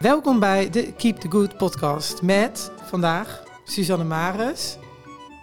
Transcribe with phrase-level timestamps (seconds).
[0.00, 4.76] Welkom bij de Keep the Good podcast met vandaag Suzanne Maris,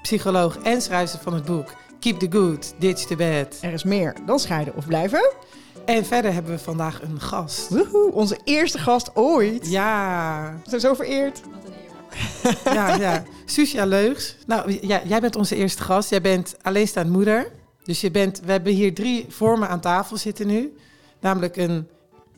[0.01, 3.57] psycholoog en schrijver van het boek Keep the Good, Ditch the Bad.
[3.61, 5.33] Er is meer dan scheiden of blijven.
[5.85, 7.69] En verder hebben we vandaag een gast.
[7.69, 9.69] Woehoe, onze eerste gast ooit.
[9.69, 11.41] Ja, We zijn zo vereerd.
[12.63, 13.23] ja, ja.
[13.45, 14.35] Susja Leugs.
[14.47, 16.09] Nou, ja, jij bent onze eerste gast.
[16.09, 17.51] Jij bent alleenstaand moeder.
[17.83, 20.77] Dus je bent, we hebben hier drie vormen aan tafel zitten nu.
[21.19, 21.87] Namelijk een,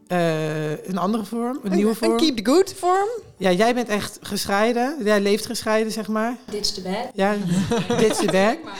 [0.10, 2.12] eh, een andere vorm, een nieuwe vorm.
[2.12, 3.08] Een keep the good vorm.
[3.38, 4.96] Ja, jij bent echt gescheiden.
[5.04, 6.36] Jij leeft gescheiden, zeg maar.
[6.52, 7.10] Ditch the bed.
[7.14, 7.36] Ja,
[7.98, 8.56] dit is de bag.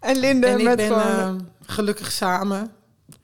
[0.00, 1.02] En Linde En ik met ben gewoon...
[1.06, 1.32] eh,
[1.66, 2.70] gelukkig samen.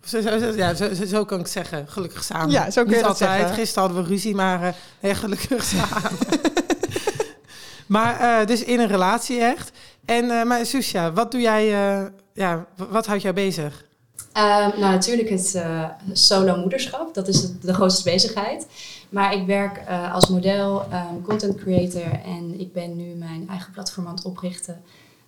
[0.04, 0.74] Zo, zo, zo- ja,
[1.06, 1.84] zo, kan ik het zeggen.
[1.88, 2.50] Gelukkig samen.
[2.50, 3.38] Ja, zo kun je Niet dat altijd.
[3.38, 3.54] zeggen.
[3.56, 6.18] Gisteren hadden we ruzie, maar eh, nee, gelukkig samen.
[7.86, 9.70] maar eh, dus in een relatie echt.
[10.04, 11.72] En, eh, maar Susja, wat doe jij...
[11.72, 13.84] eh, ja, wat houdt jou bezig?
[14.36, 17.14] Ehm, nou, natuurlijk het eh, solo moederschap.
[17.14, 18.66] Dat is de, grootste bezigheid.
[19.08, 22.20] Maar ik werk eh, als model, ehm, content creator.
[22.24, 24.82] En ik ben nu mijn eigen platform aan het oprichten.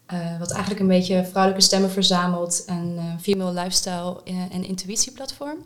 [0.06, 2.64] eh, wat eigenlijk een beetje vrouwelijke stemmen verzamelt.
[2.66, 5.56] Een female lifestyle en intuïtieplatform.
[5.56, 5.58] Ehm,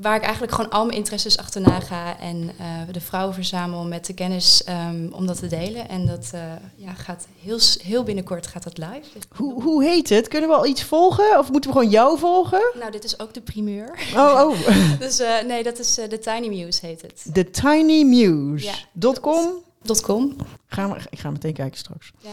[0.00, 2.18] waar ik eigenlijk gewoon al mijn interesses achterna ga.
[2.18, 5.88] En eh, de vrouwen verzamel met de kennis ehm, om dat te delen.
[5.88, 6.40] En dat eh,
[6.76, 9.06] ja, gaat heel, heel binnenkort gaat dat live.
[9.14, 10.28] Dus- Hoe, hoe heet het?
[10.28, 11.38] Kunnen we al iets volgen?
[11.38, 12.62] Of moeten we gewoon jou volgen?
[12.78, 13.98] Nou, dit is ook de primeur.
[14.16, 14.68] Oh, oh.
[14.98, 17.24] Dus eh, nee, dat is eh, de Tiny Muse heet het.
[17.32, 18.64] The Tiny Muse.
[18.64, 19.62] Ja, com.
[19.82, 20.36] Dot .com.
[20.66, 22.12] Gaan we, ik ga meteen kijken straks.
[22.18, 22.30] Ja.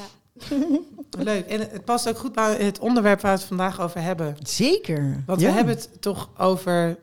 [1.20, 1.46] Leuk.
[1.48, 4.36] En het past ook goed bij het onderwerp waar we het vandaag over hebben.
[4.44, 5.24] Zeker.
[5.26, 5.48] Want Ja.
[5.50, 6.98] we hebben het toch over...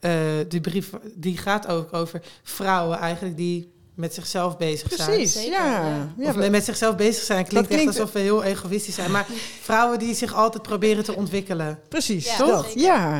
[0.00, 0.12] eh
[0.48, 5.08] die brief die gaat ook over vrouwen eigenlijk die met zichzelf bezig zijn.
[5.10, 6.08] Precies, Zeker, ja.
[6.18, 6.28] ja.
[6.28, 9.10] of met zichzelf bezig zijn klinkt, klinkt- echt alsof we heel egoïstisch zijn.
[9.10, 9.26] Maar
[9.68, 11.78] vrouwen die zich altijd proberen te ontwikkelen.
[11.88, 12.64] precies, Ja, toch?
[12.66, 12.80] zeker.
[12.80, 13.14] Ja.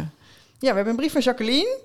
[0.59, 1.79] Ja, we hebben een brief van Jacqueline.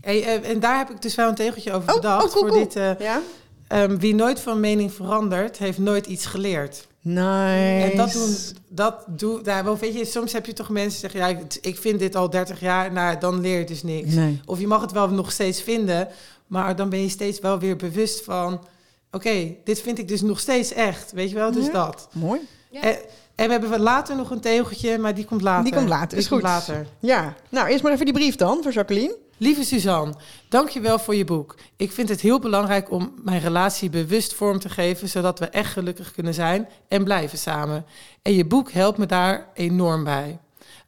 [0.00, 2.24] Hey, eh, en daar heb ik dus wel een tegeltje over Oh, bedacht.
[2.24, 2.62] oh, cool, voor cool.
[2.64, 3.20] dit, eh, Ja.
[3.68, 6.86] ehm, wie nooit van mening verandert, heeft nooit iets geleerd.
[7.02, 7.90] Nice.
[7.90, 8.34] En dat doen,
[8.68, 11.58] dat doe, nou, wel, weet je, soms heb je toch mensen die zeggen, ja, ik-
[11.60, 14.14] ik vind dit al 30 jaar, nou, dan leer je dus niks.
[14.14, 14.40] Nee.
[14.44, 16.08] Of je mag het wel nog steeds vinden,
[16.46, 18.64] maar dan ben je steeds wel weer bewust van,
[19.10, 21.72] oké, dit vind ik dus nog steeds echt, weet je wel, dus Ja.
[21.72, 22.08] dat.
[22.12, 22.40] Mooi.
[22.70, 22.80] Ja.
[22.82, 22.96] En,
[23.34, 25.64] en we hebben later nog een tegeltje, maar die komt later.
[25.64, 26.50] Die komt later, Die is komt goed.
[26.50, 26.86] later.
[27.00, 27.34] Ja.
[27.48, 29.16] Nou, eerst maar even die brief dan voor Jacqueline.
[29.42, 30.14] Lieve Suzanne,
[30.48, 31.54] dankjewel voor je boek.
[31.76, 35.72] Ik vind het heel belangrijk om mijn relatie bewust vorm te geven, zodat we echt
[35.72, 37.84] gelukkig kunnen zijn en blijven samen.
[38.22, 40.38] En je boek helpt me daar enorm bij.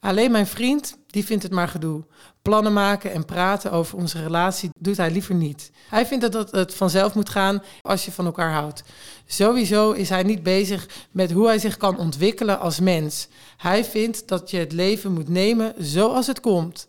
[0.00, 2.04] Alleen mijn vriend, die vindt het maar gedoe.
[2.42, 5.70] Plannen maken en praten over onze relatie doet hij liever niet.
[5.88, 8.82] Hij vindt dat het vanzelf moet gaan als je van elkaar houdt.
[9.26, 13.28] Sowieso is hij niet bezig met hoe hij zich kan ontwikkelen als mens.
[13.56, 16.86] Hij vindt dat je het leven moet nemen zoals het komt.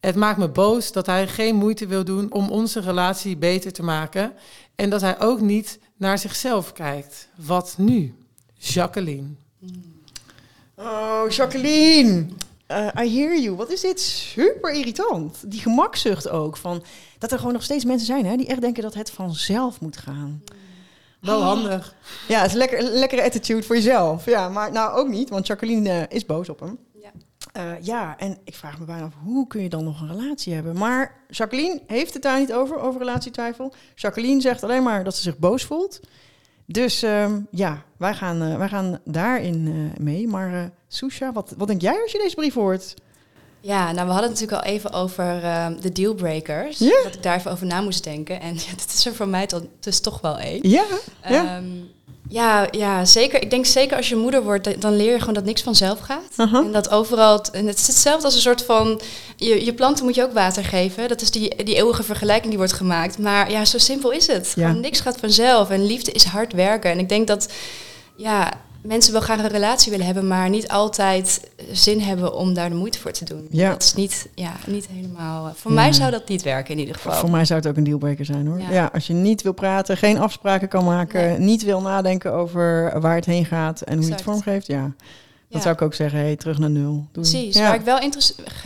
[0.00, 3.82] Het maakt me boos dat hij geen moeite wil doen om onze relatie beter te
[3.82, 4.32] maken
[4.74, 7.28] en dat hij ook niet naar zichzelf kijkt.
[7.36, 8.14] Wat nu?
[8.54, 9.28] Jacqueline.
[10.74, 12.26] Oh, Jacqueline.
[12.66, 13.56] Eh, I hear you.
[13.56, 15.50] Wat is dit super irritant.
[15.50, 16.56] Die gemakzucht ook.
[16.56, 16.84] Van,
[17.18, 19.96] dat er gewoon nog steeds mensen zijn hè, die echt denken dat het vanzelf moet
[19.96, 20.42] gaan.
[21.20, 21.94] Wel handig.
[22.28, 24.24] Ja, het is lekker, een lekkere attitude voor jezelf.
[24.24, 26.78] Ja, maar nou ook niet, want Jacqueline eh, is boos op hem.
[27.14, 27.20] Ja.
[27.52, 30.54] Eh, ja, en ik vraag me bijna af, hoe kun je dan nog een relatie
[30.54, 30.78] hebben?
[30.78, 33.72] Maar Jacqueline heeft het daar niet over, over relatietwijfel.
[33.94, 36.00] Jacqueline zegt alleen maar dat ze zich boos voelt.
[36.66, 40.28] Dus ehm, ja, wij gaan, eh, wij gaan daarin eh, mee.
[40.28, 42.94] Maar Susha, wat, wat denk jij als je deze brief hoort?
[43.60, 46.78] Ja, nou we hadden het natuurlijk al even over ehm, de dealbreakers.
[47.04, 48.40] Dat ik daar even over na moest denken.
[48.40, 49.48] En ja, dit is er voor mij
[49.80, 50.58] dus toch wel één.
[50.68, 50.84] Ja,
[51.28, 51.56] ja.
[51.56, 51.64] Ehm,
[52.30, 53.42] ja, ja, zeker.
[53.42, 55.98] Ik denk zeker als je moeder wordt, da- dan leer je gewoon dat niks vanzelf
[55.98, 56.48] gaat.
[56.64, 59.00] En dat overal, en het is hetzelfde als een soort van,
[59.36, 61.08] je, je planten moet je ook water geven.
[61.08, 63.18] Dat is die, die eeuwige vergelijking die wordt gemaakt.
[63.18, 64.52] Maar ja, zo simpel is het.
[64.56, 64.66] Ja.
[64.66, 65.70] Gewoon niks gaat vanzelf.
[65.70, 66.90] En liefde is hard werken.
[66.90, 67.48] En ik denk dat,
[68.16, 68.52] ja,
[68.88, 71.40] mensen wel graag een relatie willen hebben, maar niet altijd
[71.72, 73.46] zin hebben om daar de moeite voor te doen.
[73.50, 73.70] Ja.
[73.70, 75.76] Dat is niet, ja, niet helemaal, eh, voor Ja.
[75.76, 77.12] mij zou dat niet werken in ieder geval.
[77.14, 78.58] Voor mij zou het ook een dealbreaker zijn hoor.
[78.58, 78.70] Ja.
[78.70, 78.90] Ja.
[78.92, 81.38] als je niet wil praten, geen afspraken kan maken, Nee.
[81.38, 84.92] niet wil nadenken over waar het heen gaat en hoe je het vormgeeft, ja.
[85.48, 85.60] Dan Ja.
[85.60, 87.06] zou ik ook zeggen, hey, terug naar nul.
[87.12, 87.56] Precies.
[87.56, 87.98] Waar ik wel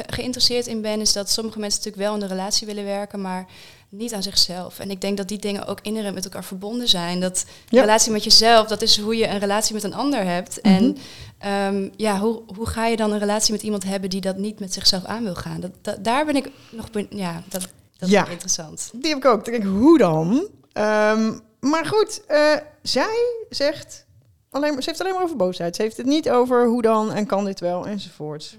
[0.07, 3.47] geïnteresseerd in ben, is dat sommige mensen natuurlijk wel in de relatie willen werken, maar
[3.89, 4.79] niet aan zichzelf.
[4.79, 7.21] En ik denk dat die dingen ook innerlijk met elkaar verbonden zijn.
[7.21, 7.81] Dat Ja.
[7.81, 10.59] relatie met jezelf, dat is hoe je een relatie met een ander hebt.
[10.63, 10.75] Mhm.
[10.75, 10.97] En
[11.39, 14.61] ehm, ja, hoe, hoe ga je dan een relatie met iemand hebben die dat niet
[14.61, 15.61] met zichzelf aan wil gaan?
[15.61, 17.69] Dat, dat- daar ben ik nog, ja, dat,
[17.99, 18.25] dat Ja.
[18.25, 18.91] ik interessant.
[18.95, 19.45] Die heb ik ook.
[19.45, 20.47] Dan denk ik, hoe dan?
[20.73, 24.07] Ehm, maar goed, eh, zij zegt,
[24.53, 25.77] alleen, ze heeft het alleen maar over boosheid.
[25.77, 28.59] Ze heeft het niet over hoe dan en kan dit wel enzovoort.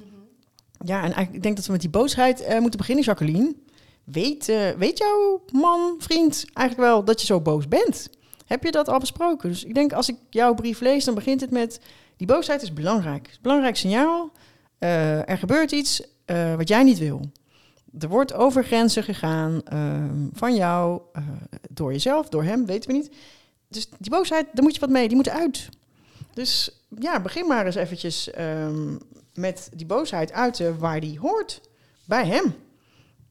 [0.85, 3.55] Ja, en eigenlijk, ik denk dat we met die boosheid eh, moeten beginnen, Jacqueline.
[4.03, 8.09] weet, eh, weet jouw man, vriend eigenlijk wel dat je zo boos bent?
[8.45, 9.49] Heb je dat al besproken?
[9.49, 11.79] Dus ik denk als ik jouw brief lees, dan begint het met...
[12.17, 13.25] Die boosheid is belangrijk.
[13.25, 14.31] Het is belangrijk signaal.
[14.77, 16.01] Eh, er gebeurt iets
[16.57, 17.21] wat jij niet wil.
[17.99, 21.01] Er wordt over grenzen gegaan ehm, van jou,
[21.69, 23.11] door jezelf, door hem, weten we niet.
[23.67, 25.69] Dus die boosheid, daar moet je wat mee, die moet uit.
[26.33, 26.69] Dus
[26.99, 28.95] ja, begin maar eens eventjes ehm,
[29.33, 31.61] met die boosheid uiten waar die hoort.
[32.05, 32.55] Bij hem.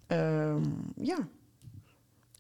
[0.07, 0.63] Ehm,
[0.97, 1.17] ja.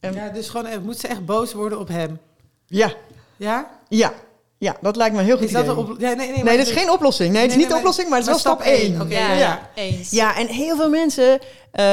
[0.01, 2.19] En- Ja, dus gewoon, eh, moet ze echt boos worden op hem?
[2.67, 2.93] ja.
[3.37, 3.71] Ja?
[3.89, 4.13] Ja.
[4.59, 5.77] Ja, dat lijkt me een heel goed Is dat idee.
[5.77, 6.01] een op...
[6.01, 7.33] ja, nee, nee, Nee, maar dat is geen oplossing.
[7.33, 9.01] Nee, het is niet de oplossing, maar het is wel stap één.
[9.01, 10.11] Oké, ja, ja, ja, eens.
[10.11, 11.85] Ja, en heel veel mensen eh,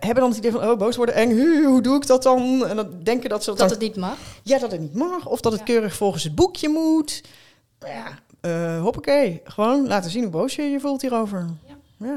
[0.00, 0.68] hebben dan het idee van...
[0.70, 2.66] oh, boos worden, eng, hu, hoe doe ik dat dan?
[2.66, 4.16] En dan denken dat ze dat, Dat dan- het niet mag.
[4.42, 5.26] Ja, dat het niet mag.
[5.26, 5.66] Of dat het Ja.
[5.66, 7.22] keurig volgens het boekje moet.
[7.86, 9.40] Ja, eh hoppakee.
[9.44, 11.46] Gewoon laten zien hoe boos je je voelt hierover.
[11.66, 11.74] Ja.
[12.06, 12.16] ja.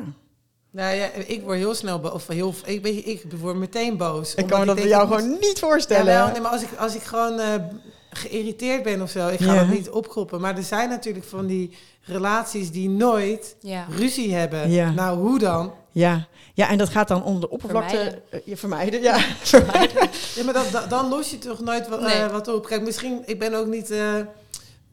[0.72, 2.12] Nou ja, ik word heel snel boos.
[2.12, 4.36] Of heel, ik, ben, ik word meteen boos.
[4.36, 6.14] Ik kan me dat bij jou moet- gewoon niet voorstellen.
[6.14, 7.54] Jawel, nee, maar als ik, als ik gewoon eh,
[8.12, 9.60] geïrriteerd ben of zo, ik ga Ja.
[9.60, 10.42] dat niet opkroppen.
[10.42, 13.86] Maar er zijn natuurlijk van die relaties die nooit Ja.
[13.90, 14.70] ruzie hebben.
[14.72, 14.92] Ja.
[14.92, 15.74] Nou, hoe dan?
[15.92, 16.28] ja.
[16.54, 17.96] ja, en dat gaat dan onder de oppervlakte...
[17.96, 18.22] Vermijden.
[18.30, 19.18] eh, je vermijden, ja.
[20.36, 22.14] Ja, maar dat, dat- dan los je toch nooit wat, Nee.
[22.14, 22.66] eh, wat op.
[22.66, 23.92] Kijk, misschien, ik ben ook niet,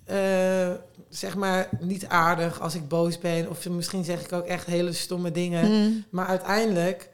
[0.04, 0.70] eh,
[1.08, 3.50] zeg maar, niet aardig als ik boos ben.
[3.50, 5.66] Of misschien zeg ik ook echt hele stomme dingen.
[5.66, 6.04] Hmm.
[6.10, 7.08] Maar uiteindelijk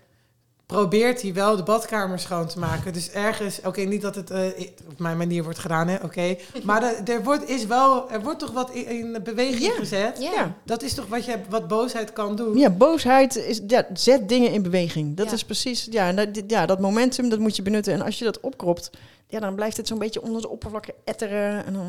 [0.70, 2.92] probeert hij wel de badkamer schoon te maken.
[2.92, 4.44] Dus ergens, oké, niet dat het eh,
[4.90, 6.36] op mijn manier wordt gedaan, hè, oké.
[6.62, 9.70] Maar er, er, wordt, is wel, er wordt toch wat in, in beweging Ja.
[9.78, 10.18] gezet.
[10.22, 10.32] Ja.
[10.32, 10.54] Ja.
[10.64, 12.56] Dat is toch wat, je, wat boosheid kan doen?
[12.58, 15.16] Ja, boosheid is, ja, zet dingen in beweging.
[15.16, 15.32] Dat Ja.
[15.32, 17.92] is precies, ja, dat, ja, dat momentum, dat moet je benutten.
[17.92, 18.90] En als je dat opkropt,
[19.26, 21.66] ja, dan blijft het zo'n beetje onder de oppervlakte etteren.
[21.66, 21.86] En dan,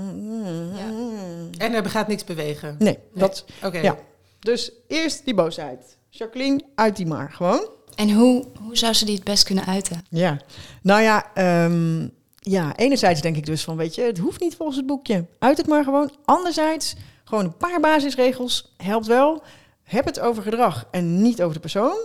[0.76, 1.66] Ja.
[1.66, 2.76] En er gaat niks bewegen.
[2.80, 3.80] Nee, dat, Oké.
[3.80, 3.98] ja.
[4.40, 5.98] dus eerst die boosheid.
[6.10, 7.68] Jacqueline, uit die maar, gewoon.
[7.96, 10.06] En hoe, hoe zou ze die het best kunnen uiten?
[10.10, 10.38] Ja,
[10.82, 14.78] nou ja, ehm, ja, enerzijds denk ik dus van, weet je, het hoeft niet volgens
[14.78, 15.26] het boekje.
[15.40, 16.12] Uit het maar gewoon.
[16.26, 19.44] Anderzijds, gewoon een paar basisregels helpt wel.
[19.84, 21.98] Heb het over gedrag en niet over de persoon.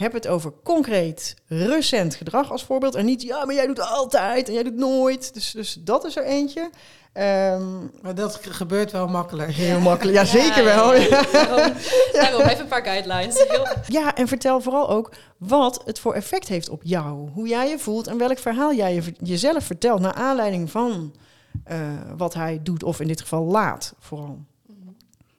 [0.00, 2.94] Heb het over concreet, recent gedrag als voorbeeld.
[2.94, 5.34] En niet, ja, maar jij doet altijd en jij doet nooit.
[5.34, 6.70] Dus, dus dat is er eentje.
[7.12, 9.50] Ehm, Maar dat ge- gebeurt wel makkelijk.
[9.52, 10.16] heel makkelijk.
[10.16, 10.94] Ja, zeker wel.
[10.94, 11.24] Ja, Ja.
[11.32, 11.46] ja.
[11.46, 11.72] Daarom,
[12.12, 13.46] daarom even een paar guidelines.
[13.86, 17.28] Ja, en vertel vooral ook wat het voor effect heeft op jou.
[17.30, 20.00] Hoe jij je voelt en welk verhaal jij je, jezelf vertelt...
[20.00, 21.14] naar aanleiding van
[21.64, 21.78] eh,
[22.16, 24.38] wat hij doet, of in dit geval laat vooral.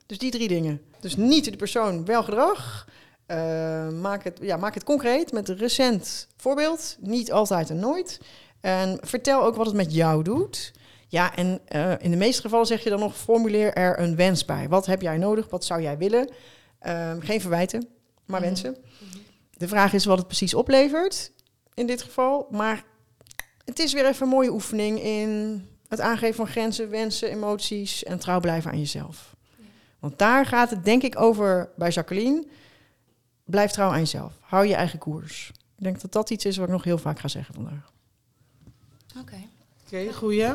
[0.06, 0.80] Dus die drie dingen.
[1.00, 2.86] Dus niet de persoon, wel gedrag.
[3.32, 6.96] Eh, maak, het, ja, maak het concreet met een recent voorbeeld.
[7.00, 8.20] Niet altijd en nooit.
[8.60, 10.72] En vertel ook wat het met jou doet.
[11.08, 13.16] Ja, en eh, in de meeste gevallen zeg je dan nog...
[13.16, 14.68] formuleer er een wens bij.
[14.68, 15.50] Wat heb jij nodig?
[15.50, 16.32] Wat zou jij willen?
[16.78, 17.88] Ehm, geen verwijten,
[18.26, 18.48] maar Mhm.
[18.48, 18.76] wensen.
[19.50, 21.32] De vraag is wat het precies oplevert
[21.74, 22.46] in dit geval.
[22.50, 22.84] Maar
[23.64, 28.18] het is weer even een mooie oefening in het aangeven van grenzen, wensen, emoties en
[28.18, 29.36] trouw blijven aan jezelf.
[29.98, 32.46] Want daar gaat het denk ik over bij Jacqueline.
[33.44, 34.32] Blijf trouw aan jezelf.
[34.40, 35.52] Hou je eigen koers.
[35.76, 37.92] Ik denk dat dat iets is wat ik nog heel vaak ga zeggen vandaag.
[39.18, 39.36] Oké.
[39.86, 40.54] Oké, goeie.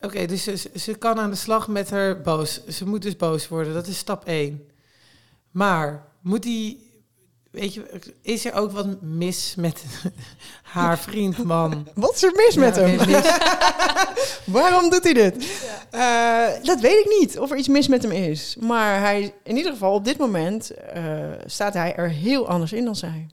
[0.00, 2.66] Oké, dus ze, ze kan aan de slag met haar boos.
[2.66, 3.74] Ze moet dus boos worden.
[3.74, 4.68] Dat is stap 1.
[5.50, 6.92] Maar moet die...
[7.54, 9.84] Weet je, is er ook wat mis met
[10.62, 11.88] haar vriend, man?
[11.94, 12.96] Wat is er mis met hem?
[12.96, 13.36] mis.
[14.60, 15.46] Waarom doet hij dit?
[15.90, 18.56] Eh, dat weet ik niet, of er iets mis met hem is.
[18.60, 21.04] Maar hij, in ieder geval op dit moment eh,
[21.46, 23.26] staat hij er heel anders in dan zij.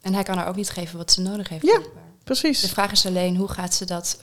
[0.00, 1.64] En hij kan haar ook niet geven wat ze nodig heeft.
[1.66, 1.78] Ja.
[1.78, 2.02] blijkbaar.
[2.24, 2.60] Precies.
[2.60, 4.20] De vraag is alleen, hoe gaat ze dat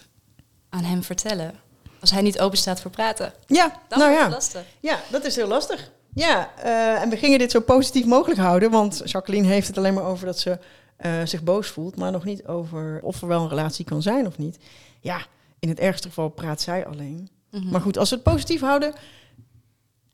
[0.69, 1.53] aan hem vertellen?
[1.99, 3.33] Als hij niet open staat voor praten.
[3.45, 4.23] Ja, Dan nou ja.
[4.23, 4.63] het lastig.
[4.79, 5.91] Ja, dat is heel lastig.
[6.15, 9.93] Ja, eh, en we gingen dit zo positief mogelijk houden, want Jacqueline heeft het alleen
[9.93, 10.59] maar over dat ze
[10.97, 14.27] eh, zich boos voelt, maar nog niet over of er wel een relatie kan zijn
[14.27, 14.57] of niet.
[14.99, 15.25] Ja,
[15.59, 17.29] in het ergste geval praat zij alleen.
[17.51, 17.69] Mhm.
[17.69, 18.93] Maar goed, als we het positief houden,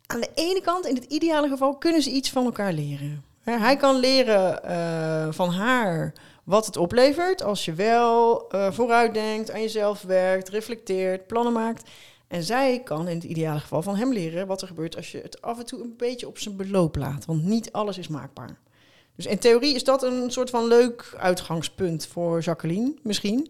[0.05, 3.23] aan de ene kant, in het ideale geval, kunnen ze iets van elkaar leren.
[3.41, 6.13] Hè, Hij kan leren eh, van haar
[6.43, 11.89] wat het oplevert als je wel eh, vooruitdenkt, aan jezelf werkt, reflecteert, plannen maakt.
[12.29, 15.21] En zij kan in het ideale geval van hem leren wat er gebeurt als je
[15.21, 17.25] het af en toe een beetje op zijn beloop laat.
[17.25, 18.57] Want niet alles is maakbaar.
[19.15, 23.49] Dus in theorie is dat een soort van leuk uitgangspunt voor Jacqueline, misschien.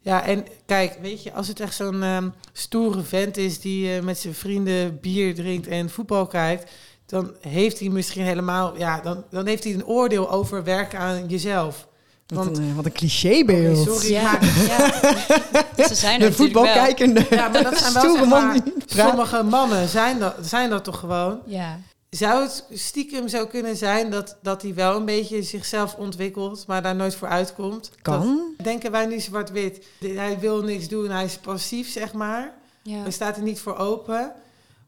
[0.00, 4.02] Ja, en kijk, weet je, als het echt zo'n ehm, stoere vent is die eh,
[4.02, 6.70] met zijn vrienden bier drinkt en voetbal kijkt,
[7.06, 11.26] dan heeft hij misschien helemaal, ja, dan, dan heeft hij een oordeel over werken aan
[11.26, 11.88] jezelf.
[12.26, 13.80] Wat, Want- een, eh, wat een clichébeeld.
[13.88, 14.12] Oké, sorry.
[14.12, 14.44] Ja, maar-
[15.76, 15.88] ja.
[15.88, 18.56] ze zijn er De voetbalkijkende Ja, maar dat zijn wel zeg maar,
[18.88, 21.38] sommige mannen zijn dat, zijn dat toch gewoon.
[21.46, 21.78] Ja.
[22.10, 26.82] zou het stiekem zo kunnen zijn dat, dat hij wel een beetje zichzelf ontwikkelt, maar
[26.82, 27.90] daar nooit voor uitkomt?
[28.02, 28.20] Kan.
[28.56, 29.84] Dat denken wij nu zwart-wit.
[29.98, 32.52] Hij wil niks doen, hij is passief, zeg maar.
[32.82, 32.98] Ja.
[33.02, 34.32] Hij staat er niet voor open.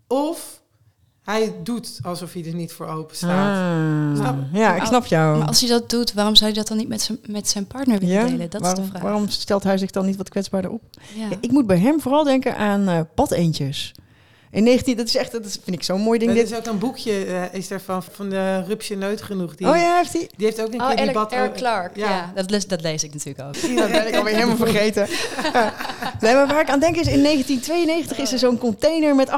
[0.06, 0.60] Of
[1.26, 4.18] hij doet alsof hij er niet voor open staat.
[4.18, 5.38] Ah, ja, ik snap jou.
[5.38, 7.66] Maar als hij dat doet, waarom zou hij dat dan niet met zijn, met zijn
[7.66, 8.26] partner willen ja?
[8.26, 8.50] delen?
[8.50, 9.02] Dat waarom, is de vraag.
[9.02, 10.82] waarom stelt hij zich dan niet wat kwetsbaarder op?
[11.14, 11.26] Ja.
[11.30, 13.94] Ja, ik moet bij hem vooral denken aan eh badeentjes.
[14.50, 16.30] In 19, dat is echt, dat is- vind ik zo'n mooi ding.
[16.30, 16.50] Er Dit.
[16.50, 19.54] is ook een boekje, eh, is er van, van de Rupsje Neut genoeg.
[19.54, 20.28] Die, Oh ja, heeft hij?
[20.36, 21.32] die heeft ook een Oh, keer die bad...
[21.32, 21.96] Eric Clark.
[21.96, 22.08] Ja.
[22.10, 23.76] Ja, dat, lees, dat lees ik natuurlijk ook.
[23.76, 25.06] Dat ben ik alweer helemaal vergeten.
[26.20, 29.28] nee, maar waar ik aan denk is, in 1992 is er zo'n container met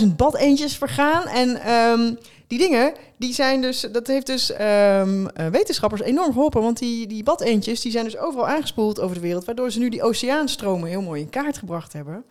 [0.00, 1.26] 28.000 badeentjes vergaan.
[1.28, 2.14] En ehm,
[2.46, 6.62] die dingen, die zijn dus, dat heeft dus ehm, eh, wetenschappers enorm geholpen.
[6.62, 9.44] Want die, die badeentjes, die zijn dus overal aangespoeld over de wereld.
[9.44, 12.24] Waardoor ze nu die oceaanstromen heel mooi in kaart gebracht hebben.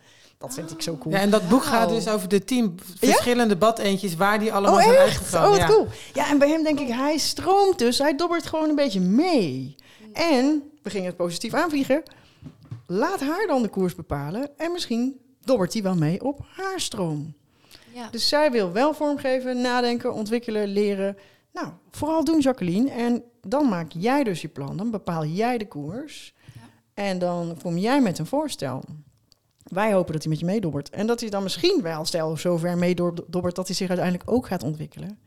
[0.45, 1.15] Dat vind ik zo cool.
[1.15, 4.83] Ja, en dat boek gaat dus over de tien verschillende badeentjes waar die allemaal Oh,
[4.83, 5.43] zijn uitgegaan.
[5.43, 5.67] Oh, wat ja.
[5.67, 5.87] cool.
[6.13, 7.97] Ja, en bij hem denk ik, hij stroomt dus.
[7.97, 9.75] Hij dobbert gewoon een beetje mee.
[10.13, 12.03] En, we gingen het positief aanvliegen.
[12.87, 14.49] Laat haar dan de koers bepalen.
[14.57, 17.33] En misschien dobbert hij wel mee op haar stroom.
[17.93, 18.07] Ja.
[18.11, 21.17] Dus zij wil wel vormgeven, nadenken, ontwikkelen, leren.
[21.53, 22.91] Nou, vooral doen, Jacqueline.
[22.91, 24.77] En dan maak jij dus je plan.
[24.77, 26.33] Dan bepaal jij de koers.
[26.93, 28.83] En dan kom jij met een voorstel.
[29.65, 30.89] Wij hopen dat hij met je meedobbert.
[30.89, 33.55] En dat hij dan misschien wel, stel, zover meedobbert...
[33.55, 35.17] dat hij zich uiteindelijk ook gaat ontwikkelen.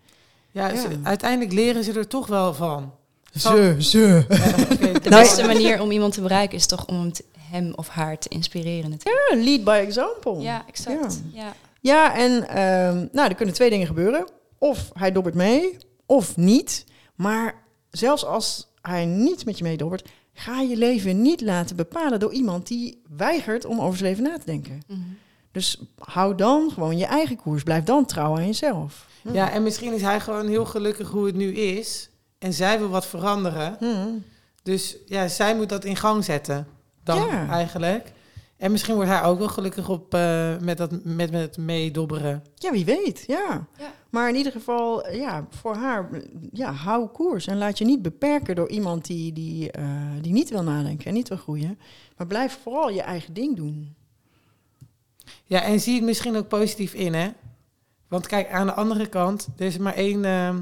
[0.50, 0.76] Ja, Ja.
[0.80, 2.92] ze- uiteindelijk leren ze er toch wel van.
[3.34, 4.24] Ze, ze.
[4.28, 4.36] Ja.
[4.98, 8.28] De Nou, beste manier om iemand te bereiken is toch om hem, of haar te
[8.28, 9.26] inspireren natuurlijk.
[9.30, 10.38] Ja, lead by example.
[10.40, 11.22] Ja, exact.
[11.32, 11.52] Ja.
[11.80, 14.26] Ja, en ehm, nou, er kunnen twee dingen gebeuren.
[14.58, 15.76] Of hij dobbert mee,
[16.06, 16.84] of niet.
[17.14, 17.54] Maar
[17.90, 20.08] zelfs als hij niet met je meedobbert...
[20.38, 24.38] ga je leven niet laten bepalen door iemand die weigert om over zijn leven na
[24.38, 24.80] te denken.
[24.86, 24.98] Mhm.
[25.52, 27.62] Dus hou dan gewoon je eigen koers.
[27.62, 29.06] Blijf dan trouw aan jezelf.
[29.32, 32.10] ja, en misschien is hij gewoon heel gelukkig hoe het nu is.
[32.38, 33.76] En zij wil wat veranderen.
[33.78, 34.24] Hmm.
[34.62, 36.66] Dus ja, zij moet dat in gang zetten.
[37.04, 37.48] Dan Ja.
[37.48, 38.12] eigenlijk.
[38.58, 42.42] En misschien wordt hij ook wel gelukkig op, eh, met, dat, met, met het meedobberen.
[42.54, 43.66] Ja, wie weet, ja.
[43.78, 43.92] Ja.
[44.10, 46.08] Maar in ieder geval, ja, voor haar,
[46.52, 47.46] ja, hou koers.
[47.46, 49.86] En laat je niet beperken door iemand die, die, eh,
[50.20, 51.78] die niet wil nadenken en niet wil groeien.
[52.16, 53.94] Maar blijf vooral je eigen ding doen.
[55.44, 57.28] Ja, en zie het misschien ook positief in, hè?
[58.08, 60.24] Want kijk, aan de andere kant, er is maar één...
[60.24, 60.56] ehm,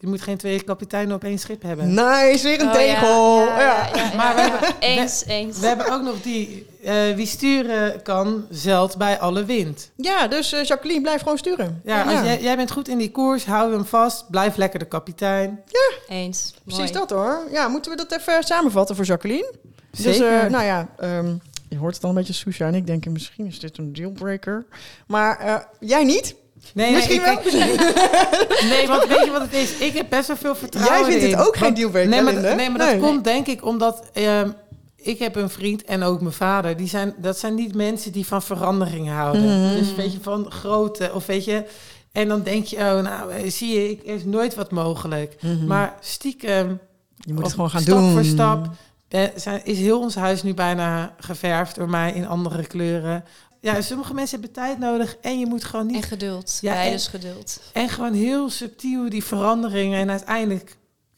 [0.00, 1.88] je moet geen twee kapiteinen op één schip hebben.
[1.94, 3.38] Nice, weer een Oh, tegel.
[3.44, 3.88] Ja, ja, Ja.
[3.94, 4.50] ja, ja, Maar we ja.
[4.50, 5.58] hebben- eens, eens.
[5.58, 6.66] We hebben ook nog die...
[6.82, 9.90] eh, wie sturen kan, zelt bij alle wind.
[9.96, 11.80] Ja, dus eh, Jacqueline, blijf gewoon sturen.
[11.84, 14.30] Ja, als Jij, jij bent goed in die koers, hou hem vast.
[14.30, 15.62] Blijf lekker de kapitein.
[16.08, 16.54] Eens.
[16.64, 16.92] Precies Mooi.
[16.92, 17.42] dat hoor.
[17.52, 19.52] Ja, moeten we dat even samenvatten voor Jacqueline?
[19.90, 20.40] Dus, Zeker.
[20.40, 21.34] eh, nou ja, ehm,
[21.68, 24.66] je hoort het al een beetje Susha en ik denk, misschien is dit een dealbreaker.
[25.06, 26.34] Maar eh, jij niet?
[26.74, 29.78] Nee, Misschien nee, ik- nee, want weet je wat het is?
[29.78, 32.54] Ik heb best wel veel vertrouwen Jij vindt het ook geen dealbreaker, Nee, maar, Linde?
[32.54, 32.98] nee, maar dat Nee.
[32.98, 34.10] komt denk ik omdat...
[34.12, 34.50] ehm,
[34.96, 36.76] ik heb een vriend en ook mijn vader.
[36.76, 39.42] Die zijn, dat zijn niet mensen die van verandering houden.
[39.62, 39.78] Mhm.
[39.78, 41.64] Dus weet je, van grote of weet je...
[42.12, 45.36] En dan denk je, oh, nou, eh, zie je, ik, er is nooit wat mogelijk.
[45.66, 46.74] Maar stiekem, Mhm.
[47.16, 48.12] je moet het gewoon gaan stap doen.
[48.12, 48.66] voor stap,
[49.08, 53.24] eh, zijn, is heel ons huis nu bijna geverfd door mij in andere kleuren.
[53.60, 56.58] Ja, sommige mensen hebben tijd nodig en je moet gewoon niet En geduld.
[56.60, 57.60] Ja, en- dus geduld.
[57.72, 59.98] en gewoon heel subtiel die veranderingen.
[60.00, 60.76] En uiteindelijk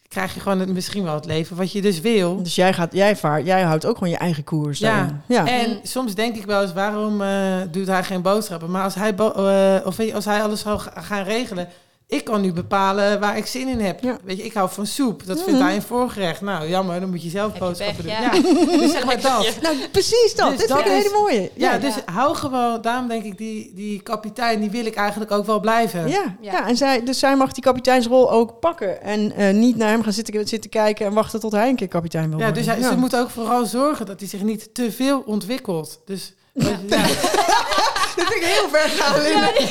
[0.09, 2.43] krijg je gewoon het, misschien wel het leven wat je dus wil.
[2.43, 4.79] Dus jij, gaat, jij, vaart, jij houdt ook gewoon je eigen koers.
[4.79, 5.23] Ja.
[5.29, 5.47] ja.
[5.47, 5.79] En Mm.
[5.83, 8.71] soms denk ik wel eens, waarom eh, doet hij geen boodschappen?
[8.71, 11.69] Maar als hij, bo- eh, of weet je, als hij alles zou ga- gaan regelen...
[12.11, 14.01] Ik kan nu bepalen waar ik zin in heb.
[14.03, 14.17] Ja.
[14.25, 15.27] Weet je, ik hou van soep.
[15.27, 16.41] Dat vindt hij een voorgerecht.
[16.41, 18.13] Nou, jammer, dan moet je zelf boodschappen doen.
[18.13, 18.21] ja.
[18.21, 18.31] Ja.
[18.79, 19.59] dus zeg maar dat.
[19.63, 20.51] Nou, precies dat.
[20.51, 21.51] Dus Dit dat vind ik een is- hele mooie.
[21.55, 22.81] Ja, Ja, dus hou gewoon...
[22.81, 26.09] Daarom denk ik, die, die kapitein, die wil ik eigenlijk ook wel blijven.
[26.09, 26.53] ja, ja.
[26.53, 26.69] Ja.
[26.69, 29.03] en zij, dus zij mag die kapiteinsrol ook pakken.
[29.03, 31.89] En eh, niet naar hem gaan zitten, zitten kijken en wachten tot hij een keer
[31.89, 32.65] kapitein wil Ja, worden.
[32.65, 36.01] dus hij, ze moet ook vooral zorgen dat hij zich niet te veel ontwikkelt.
[36.05, 36.77] Dus ja.
[38.21, 39.53] Dit vind ik heel ver gaan, Linde.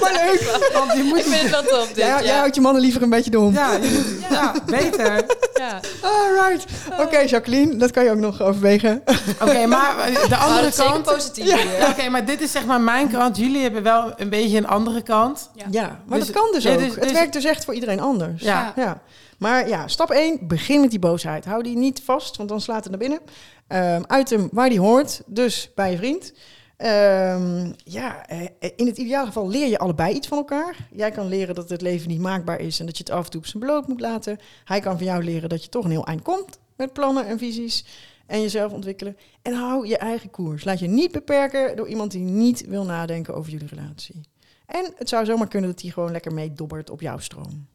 [0.00, 0.70] Maar leuk.
[0.72, 1.96] want je moet Ik vind het wel top, dit.
[1.96, 2.22] Jij, ja.
[2.22, 3.52] jij houdt je mannen liever een beetje dom.
[3.52, 5.24] ja, je moet, ja, beter.
[5.54, 5.80] Ja.
[6.02, 6.64] Alright.
[6.98, 9.02] Oké, Jacqueline, dat kan je ook nog overwegen.
[9.40, 11.04] Oké, maar eh, de andere het is zeker kant.
[11.04, 11.88] positief Ja.
[11.88, 13.36] Oké, maar dit is zeg maar mijn kant.
[13.36, 15.50] Jullie hebben wel een beetje een andere kant.
[15.54, 15.64] Ja.
[15.70, 16.78] Ja, maar Dus- dat kan dus ook.
[16.78, 18.42] dus- het dus- werkt dus echt voor iedereen anders.
[18.42, 18.72] Ja.
[18.76, 19.00] Ja.
[19.38, 21.44] Maar ja, stap 1, begin met die boosheid.
[21.44, 23.20] Hou die niet vast, want dan slaat het naar binnen.
[23.68, 26.32] Ehm uit hem waar die hoort, dus bij je vriend.
[26.80, 30.76] Ehm, ja, eh, in het ideale geval leer je allebei iets van elkaar.
[30.92, 33.30] Jij kan leren dat het leven niet maakbaar is en dat je het af en
[33.30, 34.38] toe op zijn bloot moet laten.
[34.64, 37.38] Hij kan van jou leren dat je toch een heel eind komt met plannen en
[37.38, 37.84] visies
[38.26, 39.16] en jezelf ontwikkelen.
[39.42, 40.64] En hou je eigen koers.
[40.64, 44.20] Laat je niet beperken door iemand die niet wil nadenken over jullie relatie.
[44.66, 47.66] En het zou zomaar kunnen dat die gewoon lekker meedobbert op jouw stroom.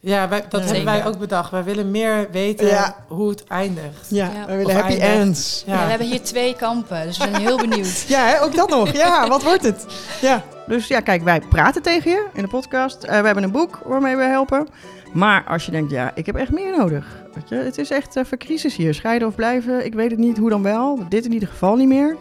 [0.00, 0.66] Ja, wij, dat Ja.
[0.66, 1.50] hebben wij ook bedacht.
[1.50, 2.96] Wij willen meer weten Ja.
[3.08, 4.06] hoe het eindigt.
[4.08, 4.46] Ja, Ja.
[4.46, 5.10] we willen Of happy eindigt.
[5.26, 5.62] ends.
[5.66, 5.72] Ja.
[5.84, 8.04] we hebben hier twee kampen, dus we zijn heel benieuwd.
[8.08, 8.92] Ja, hè, ook dat nog.
[8.92, 9.86] Ja, wat wordt het?
[10.20, 10.42] Ja.
[10.66, 13.02] Dus ja, kijk, wij praten tegen je in de podcast.
[13.02, 14.68] Eh, we hebben een boek waarmee we helpen.
[15.12, 17.06] Maar als je denkt, ja, ik heb echt meer nodig.
[17.34, 18.94] Weet je, het is echt even crisis hier.
[18.94, 20.98] Scheiden of blijven, ik weet het niet, hoe dan wel.
[21.08, 22.16] Dit in ieder geval niet meer.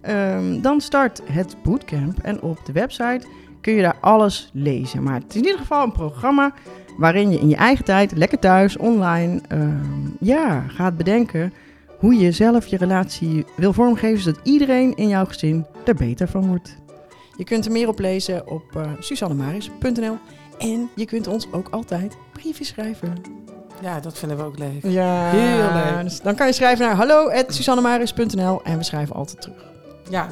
[0.00, 2.18] Ehm, dan start het bootcamp.
[2.22, 3.20] En op de website
[3.60, 5.02] kun je daar alles lezen.
[5.02, 6.52] Maar het is in ieder geval een programma
[6.96, 11.52] waarin je in je eigen tijd, lekker thuis, online, ehm, ja, gaat bedenken
[11.98, 16.46] hoe je zelf je relatie wil vormgeven, zodat iedereen in jouw gezin er beter van
[16.46, 16.76] wordt.
[17.36, 20.18] Je kunt er meer op lezen op uh, susannemaris.nl
[20.58, 23.12] en je kunt ons ook altijd briefjes schrijven.
[23.82, 24.82] Ja, dat vinden we ook leuk.
[24.82, 26.02] Ja, Heel leuk.
[26.02, 29.64] Dus dan kan je schrijven naar hallo@susannemaris.nl en we schrijven altijd terug.
[30.10, 30.28] Ja,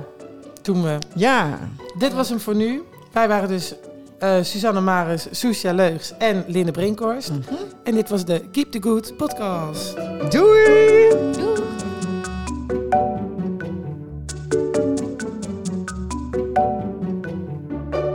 [0.63, 0.99] doen we.
[1.15, 1.59] Ja,
[1.99, 2.83] Dit was hem voor nu.
[3.13, 3.75] Wij waren dus
[4.19, 7.31] eh Susanne Maris, Soesja Leugs en Linde Brinkhorst.
[7.85, 9.97] En dit was de Keep the Good podcast.
[10.31, 11.09] doei!
[11.33, 11.58] Doei!